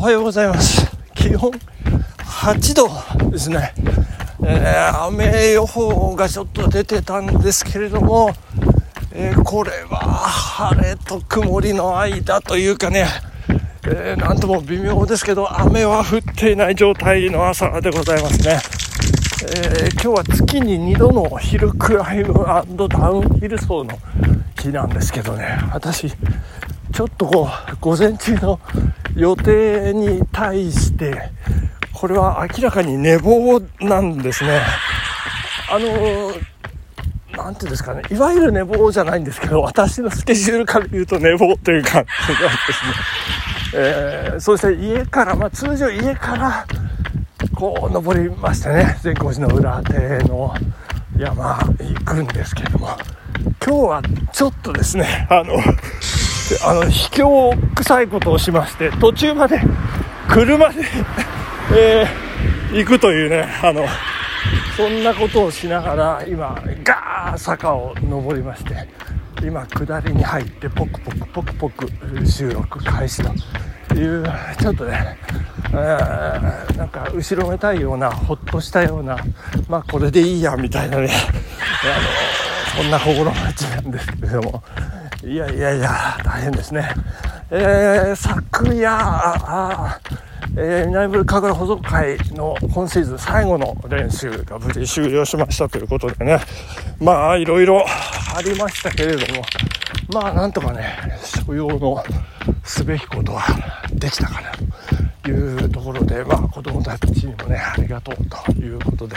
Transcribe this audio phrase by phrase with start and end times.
[0.00, 0.90] おはようございます。
[1.14, 1.52] 気温
[2.16, 3.74] 8度ですね、
[4.42, 8.30] えー、雨予報がちょっと出てたんですけれども、
[9.12, 13.08] えー、これは晴れと曇りの間というかね、
[13.84, 18.58] えー、なんとも微妙ですけど雨は降っていない状態の朝でございますね、
[19.54, 22.32] え今日は月に2度のヒルクライム
[22.88, 23.98] ダウンヒル走の
[24.58, 25.58] 日なんですけどね。
[25.74, 26.10] 私
[26.92, 28.60] ちょっとこう午前中の
[29.16, 31.30] 予定に対して
[31.92, 34.60] これは明らかに寝坊なんですね。
[35.70, 36.32] あの
[37.36, 38.02] 何ていうんですかね。
[38.10, 46.66] いわゆる寝坊じゃないんですけど私のスケジュールから言うと寝坊という感じなんですね、えー、そして家から、まあ、通常家から
[47.54, 48.98] こう登りましてね。
[49.02, 50.54] 善光寺の裏手の
[51.18, 52.96] 山行くんですけども。
[53.64, 55.54] 今日はちょっとですねあの
[56.64, 59.60] あの、卑怯臭いことをしまして、途中まで
[60.28, 60.82] 車で
[61.76, 63.86] えー、行くというね、あの、
[64.76, 68.88] そんなことをしながら、今、ガー坂を登りまして、
[69.42, 71.88] 今、下りに入って、ポクポクポクポク
[72.26, 73.22] 収録開始
[73.88, 74.24] という、
[74.58, 75.18] ちょっとね、
[76.76, 79.16] なんか後ろめたいような、ほっとしたような、
[79.68, 81.08] まあこれでいいや、みたいなね、
[82.76, 84.62] あの、そんな心持ちなんですけれども、
[85.22, 86.88] いやいやいや、大変ですね。
[87.50, 90.00] えー、昨夜、あ
[90.56, 96.40] えー、南ブル神楽保存会の今シーズン最後の練習が無事終了しましたということでね、
[96.98, 97.84] まあ、いろいろ
[98.34, 99.42] ありましたけれども、
[100.14, 102.02] まあ、なんとかね、所要の
[102.64, 103.42] すべきことは
[103.92, 104.52] できたかな
[105.22, 109.16] というところで、まあ、子供たちにもね、ありがとうということで、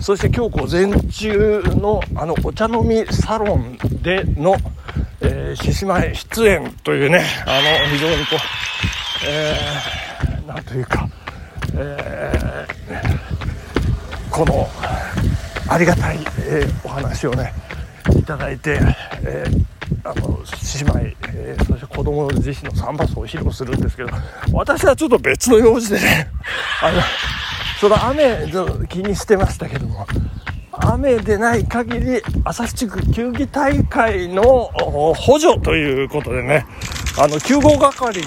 [0.00, 8.38] そして今日午前中のあのお茶飲みサロンでのー、獅子舞出演というね、あの、非常にこう、
[9.28, 11.08] えー、なんというか、
[11.74, 14.68] えー、この、
[15.68, 17.52] ありがたい、えー、お話をね、
[18.18, 18.78] いただいて、
[19.22, 19.64] えー、
[20.04, 24.10] あの獅子舞、えー、そして子供自身のサンバスを披露するんですけど
[24.52, 26.30] 私はちょっと別の用事でね
[26.82, 27.00] あの
[27.80, 28.46] その雨
[28.88, 30.06] 気にしてましたけども
[30.92, 34.70] 雨でない限り、旭地区球技大会の
[35.14, 36.66] 補助ということでね、
[37.18, 38.26] あの、救護係という、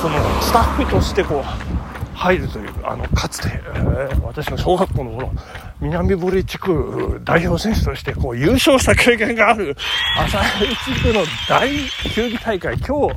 [0.00, 5.32] そのスタッフとしてこう、入るという、あの、かつて、えー、私の小学校の頃、
[5.80, 9.76] 南堀地区代表選手としてこう優勝した経験がある
[10.16, 11.68] 旭地区の大
[12.14, 13.16] 球技大会、今日、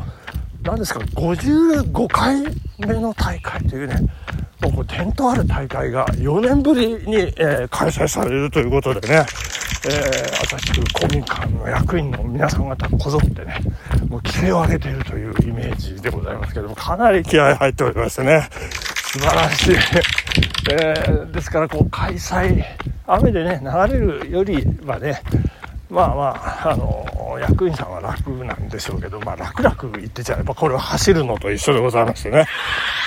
[0.63, 2.43] 何ですか、55回
[2.79, 3.95] 目の大会というね、
[4.69, 13.59] もう伝統ある大会が4年ぶりに、えー、開催されるということでね、えー、私公民館の役員の皆さん方こぞってね、
[14.07, 18.49] もう規制を上げているというイメージでございますけども、かなり気合入っておりましてね、
[19.11, 19.75] 素晴らしい。
[20.71, 22.63] えー、ですから、こう、開催、
[23.05, 25.21] 雨でね、流れるよりはね、
[25.89, 26.23] まあま
[26.65, 32.47] あ、あの、役員さんは楽なんでしょうけど、まあ楽々言ってちゃえば、これは走るのと一緒でございましてね、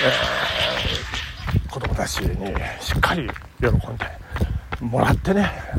[0.03, 0.78] えー
[1.99, 3.29] 子供たちにしっかり
[3.59, 3.79] 喜んで
[4.79, 5.77] もらってねあ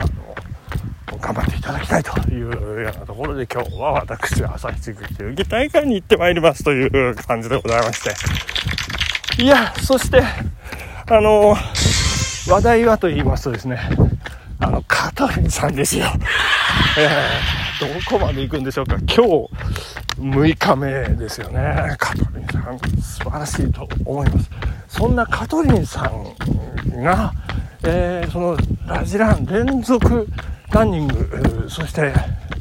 [1.14, 9.42] の頑張っていただきたいというようなところで今日は私朝日地区球技大会に行ってまいりますという感じでございまして。
[9.42, 11.56] いやそしてあの
[12.48, 13.78] 話題はと言いますとですね
[14.58, 16.06] あの香取さんですよ、
[16.98, 18.96] えー、どこまで行くんでしょうか。
[18.98, 19.48] 今日
[20.18, 21.96] 6日目ですよね。
[21.98, 24.50] 香取さん素晴らしいと思います。
[24.90, 27.32] そんなカトリンさんが、
[27.84, 28.56] えー、その
[28.86, 30.26] ラジラン連続
[30.72, 32.12] ランニング、そして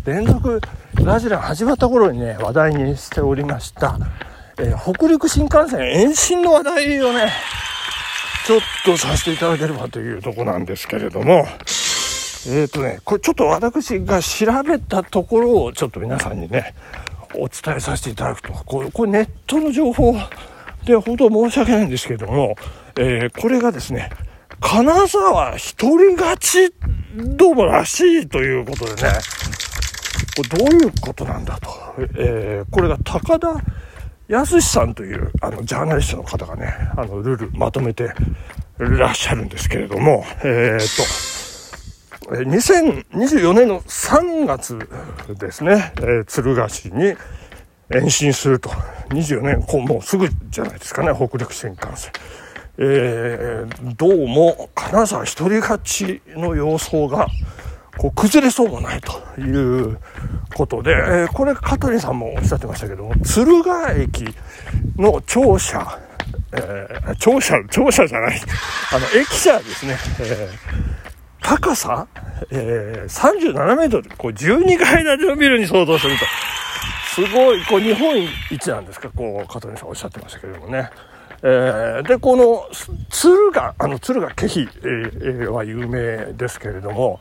[0.06, 0.62] 連続
[1.04, 3.98] ラジラン始まった頃にね、話題にしておりました、
[4.60, 7.32] えー、北陸新幹線延伸の話題をね、
[8.46, 16.76] ちょっとさせていただければというとこなんですけれども、えっ、ー、とね、これちょっと私が調べたところをちょっと皆さんにね、
[17.34, 20.16] お伝えさせていただくと、これこれネットの情報
[20.86, 22.56] で、本当申し訳ないんですけども、
[22.98, 24.10] えー、これがですね、
[24.60, 26.74] 金沢一人勝ち
[27.16, 29.12] どうもらしいということでね、
[30.36, 31.70] これどういうことなんだと。
[32.16, 33.56] えー、これが高田
[34.28, 38.14] 康さんという、あの、ジャーナリストの方がね、あの、ルールまとめて
[38.78, 40.98] らっしゃるんですけれども、えー、
[42.28, 44.78] と、2024年の3月
[45.40, 47.16] ですね、えー、鶴ヶ市に
[47.92, 48.70] 延伸すると。
[49.10, 52.12] 24年、こうもうすぐじゃないですかね、北陸新幹線。
[52.78, 57.28] えー、どうも、金沢一人勝ちの様相が、
[57.98, 59.98] こう、崩れそうもないという
[60.56, 64.34] ことで、えー、これ、香取さんもおっしゃってましたけども、敦賀駅
[64.96, 66.00] の庁舎、
[66.54, 68.40] えー、庁舎、庁舎じゃない、
[68.94, 70.50] あの、駅舎ですね、えー、
[71.42, 72.08] 高さ、
[72.52, 76.26] えー、37メートル、こう12階建てのビルに相当すると。
[77.28, 78.16] すごい、こう日本
[78.50, 80.90] 一なんですか、こう、加藤さんおっしゃってましたけれどもね。
[81.42, 82.66] えー、で、この、
[83.10, 87.20] 敦賀、あの、敦賀気比、えー、は有名ですけれども、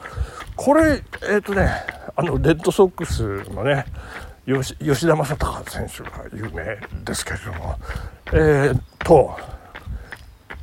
[0.57, 1.71] これ、えっ、ー、とね、
[2.17, 3.87] あの、レッドソックスのね、
[4.47, 7.77] 吉吉田正尚選手が有名ですけれども、
[8.33, 9.37] えー、と、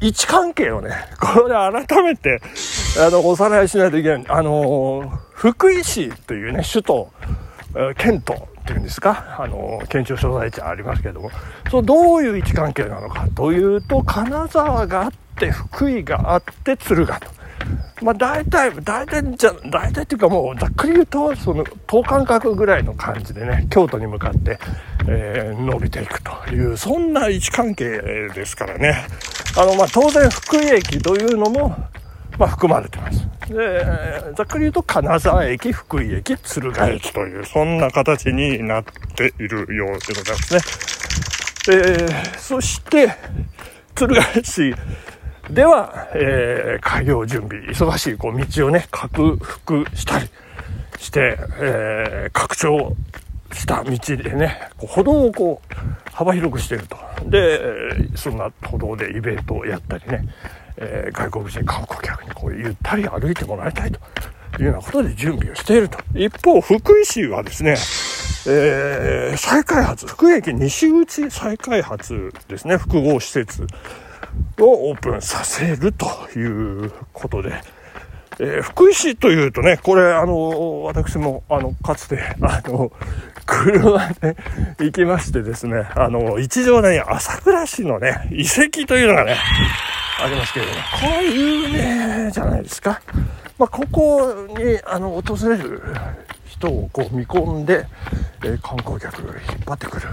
[0.01, 2.41] 位置関係をね、これ改めて、
[2.99, 4.25] あの、おさらいしないといけない。
[4.27, 7.09] あの、福井市というね、首都、
[7.97, 11.29] 県都っていうんですか、あの、県庁所在地ありますけれども、
[11.69, 17.29] そのどういう位置関係なのかというと、金沢があって、福井があって、敦賀と。
[18.01, 24.57] まあ大体、大体じゃ、大体っていうかもうざっくり言うと、その等間隔ぐらいの感じでね、京都に向かって、
[25.07, 28.01] えー、伸びていくという、そんな位置関係
[28.33, 29.05] ですからね。
[29.57, 31.69] あの、まあ当然福井駅というのも、
[32.39, 33.24] まあ含まれてます。
[33.49, 38.83] で、ざっくり言うと金沢駅、福井駅、敦賀駅という、そんな形になっ
[39.15, 40.61] ているようでございますね。
[41.67, 43.15] えー、そして、
[43.95, 44.75] 敦賀市、
[45.49, 50.27] では、えー、開業準備、忙しいこう道をね、拡幅したり
[50.97, 52.95] して、えー、拡張
[53.53, 56.97] した道でね、こう歩道をこう、幅広くしていると。
[57.29, 57.59] で、
[58.15, 60.25] そんな歩道でイベントをやったりね、
[60.77, 63.99] えー、外国人観光客にこうゆったり歩いてもらいたいと
[64.59, 65.97] いうようなことで準備をしていると。
[66.13, 67.77] 一方、福井市はですね、
[68.47, 73.65] えー、再開発、福井駅西口再開発ですね、複合施設。
[74.59, 76.07] をオープンさせると
[76.37, 77.61] いうことで、
[78.39, 82.91] えー、福井市というとね、これ、あの、私も、あの、かつて、あの、
[83.45, 84.35] 車で
[84.79, 89.37] 行きましてですね、あの、一条ね、朝倉市のね、遺跡というのがね、
[90.21, 93.01] ありますけれども、これ有名じゃないですか。
[93.57, 95.81] まあ、ここに、あの、訪れる
[96.47, 97.85] 人をこう見込んで、
[98.43, 100.07] えー、観光客引っ張ってくる。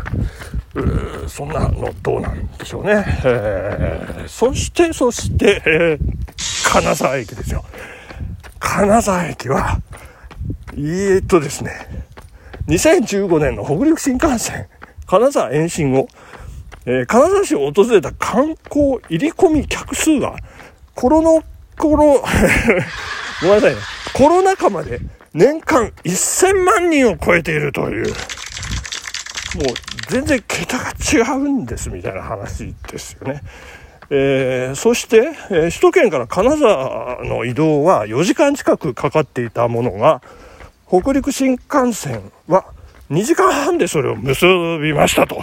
[1.29, 7.63] そんなのどうなんでしょうね、えー、そしてそして、えー、金沢駅ですよ。
[8.59, 9.81] 金沢駅は
[10.73, 12.07] えー、っとですね
[12.69, 14.67] 2015年の北陸新幹線
[15.07, 16.09] 金沢延伸後、
[16.85, 20.37] えー、金沢市を訪れた観光入り込み客数が
[20.95, 21.43] コロナ
[21.79, 22.23] コロ
[23.43, 23.81] ごめんなさいね。
[24.13, 25.01] コロナ禍まで
[25.35, 28.15] 年間1000万人を超えているという、もう
[30.09, 33.43] 全然桁が違うんですみたいな話ですよね。
[34.11, 40.21] えー、そして、えー、首都圏から金沢の移動は4時間近くかかっていたものが、
[40.89, 42.67] 北陸新幹線は
[43.11, 44.45] 2時間半でそれを結
[44.83, 45.41] びましたと。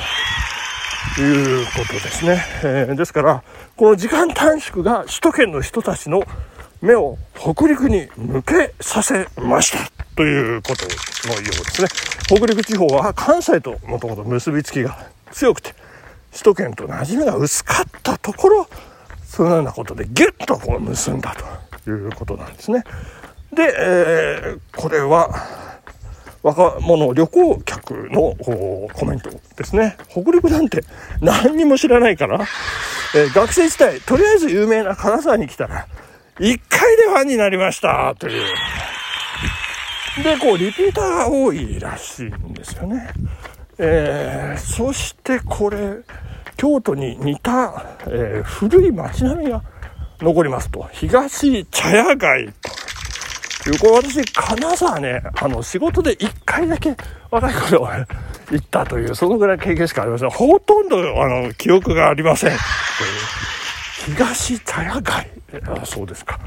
[1.17, 2.43] いうことですね。
[2.63, 3.43] えー、ですから、
[3.75, 6.23] この時間短縮が首都圏の人たちの
[6.81, 10.85] 目を北陸に向けさせましたということ
[11.27, 11.87] のようですね。
[12.25, 14.97] 北陸地方は関西ともともと結びつきが
[15.31, 15.73] 強くて、
[16.31, 18.67] 首都圏と馴染みが薄かったところ、
[19.25, 21.35] そのようなことでギュッとこう結んだ
[21.83, 22.83] ということなんですね。
[23.53, 25.29] で、えー、これは、
[26.41, 28.35] 若者旅行客の
[28.93, 29.97] コメントですね。
[30.09, 30.83] 北陸なんて
[31.21, 32.45] 何にも知らないから、
[33.15, 35.87] えー、学生時代、とりあえず有名な金沢に来たら、
[36.39, 38.43] 一回でファンになりましたという。
[40.23, 43.09] で、こう、リピーターが多いらしいんですよね。
[43.77, 45.97] えー、そしてこれ、
[46.57, 49.63] 京都に似た、えー、古い街並みが
[50.19, 50.87] 残りますと。
[50.91, 52.88] 東茶屋街と
[53.67, 56.95] いう、これ私、金沢ね、あの、仕事で一回だけ
[57.31, 57.87] 若い頃
[58.51, 60.29] 行ったという、そのぐらい経験しかありません。
[60.29, 62.51] ほとんど、あの、記憶がありません。
[64.15, 65.29] 東茶屋街。
[65.67, 66.39] あそうですか。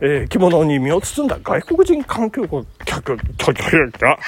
[0.00, 2.46] えー、着物に身を包んだ外国人観光
[2.84, 4.18] 客というか、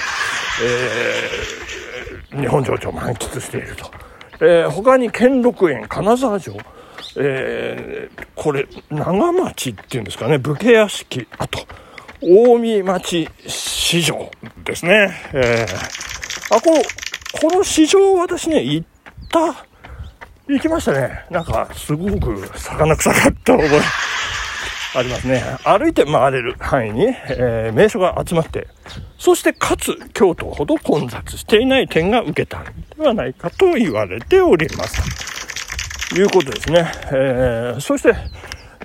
[2.33, 3.91] えー、日本情緒を満喫していると。
[4.41, 6.57] えー、他に兼六園、金沢城、
[7.19, 11.61] えー、これ、長町っていうんですかね、武家屋敷、あと、
[12.21, 14.31] 近江町市場
[14.65, 15.11] ですね。
[15.33, 16.83] えー、あ、この、
[17.51, 18.87] この市場私ね、行っ
[19.31, 19.67] た
[20.47, 21.25] 行きましたね。
[21.31, 23.81] なんか、すごく魚臭かった覚え
[24.99, 25.43] ありますね。
[25.65, 28.67] 歩いて回れる範囲に、えー、名所が集まって、
[29.19, 32.65] そしてかつ京都ほど混雑していない点が受けたん
[32.99, 36.11] ではないかと言われております。
[36.11, 36.93] ということですね。
[37.13, 38.15] えー、そして、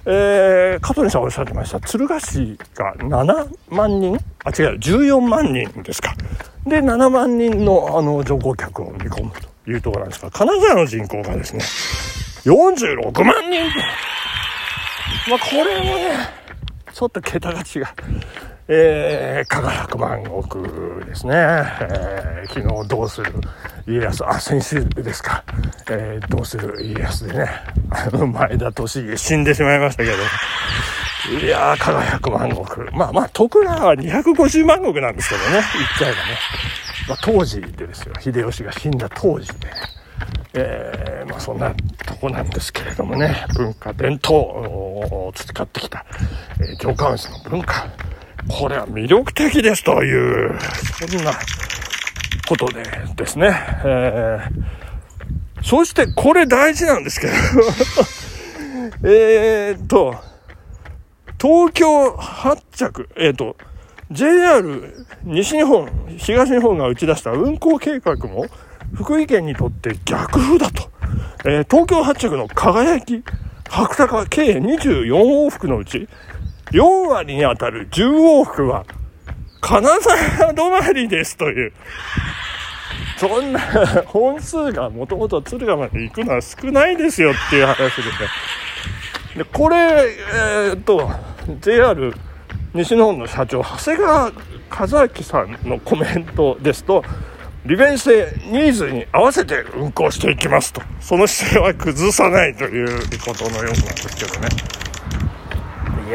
[0.05, 1.79] えー、香取さんおっしゃってました。
[1.79, 4.17] 敦賀市が7万人？
[4.43, 6.15] あ、違う、14万人ですか。
[6.65, 9.55] で、7万人の、あの、乗降客を見込むと。
[9.67, 11.63] いうところなんですが、金沢の人口がですね、
[12.45, 13.62] 46万人
[15.29, 16.29] まあ、これもね、
[16.93, 17.85] ちょっと桁が違う。
[18.67, 21.34] えー、輝く万石ですね。
[21.36, 23.31] えー、昨日どうする
[23.88, 25.43] 家康、あ、先週ですか。
[25.88, 27.48] えー、どうする家康でね、
[27.91, 28.75] あの、前田利
[29.07, 30.15] 家死んでしまいましたけど、
[31.45, 32.60] いやー、輝く万石。
[32.98, 35.63] まあまあ、徳川は250万石なんですけどね、言っ
[36.00, 36.24] ちゃえばね。
[37.07, 39.67] まあ、当時でですよ、秀吉が死んだ当時で、
[40.55, 41.72] えー、まあそんな
[42.03, 46.03] とこなんですけれどもね、文化、伝統を培ってきた、
[46.60, 47.88] えー、城下町の文化、
[48.47, 50.59] これは魅力的ですという、
[51.09, 51.33] そんな
[52.47, 52.83] ことで
[53.15, 53.55] ですね。
[53.83, 57.33] えー、そしてこれ大事なんですけど
[59.09, 60.15] えっと、
[61.41, 63.55] 東京発着、えっ、と、
[64.11, 68.45] JR 西日本、東日本が打ち出した運行計画も
[68.93, 70.89] 福井県にとって逆風だと。
[71.45, 73.23] えー、東京発着の輝き、
[73.69, 76.07] 白鷹計24往復のうち、
[76.72, 78.86] 4割に当たる10往復は、
[79.62, 81.74] 金沢止まりですという。
[83.17, 83.60] そんな
[84.05, 88.13] 本数がもともと敦賀まで行くのは少ないですよっていう話ですね。
[89.38, 91.10] で、これ、えー、っと、
[91.62, 92.13] JR
[92.74, 94.31] 西日本の社長、長谷川
[94.69, 97.03] 和明さんのコメントですと、
[97.65, 100.81] 利便性、ニーズに合わせて運行していきますと。
[101.00, 102.88] その姿勢は崩さないという
[103.19, 104.85] ことのようなんですけどね。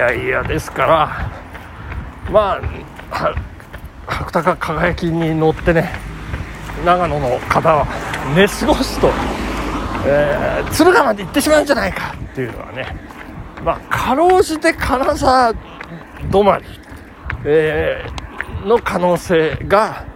[0.01, 1.31] やいやですから
[2.33, 2.59] ま
[3.11, 3.35] あ
[4.07, 5.93] 白鷹輝きに乗ってね
[6.87, 7.87] 長野の方は
[8.35, 9.11] 寝過ごすと、
[10.07, 12.97] えー、敦賀まで行ってしまうんじゃないかっていうのはね
[13.63, 16.65] まあかろうじて金沢止まり、
[17.45, 20.07] えー、の可能性が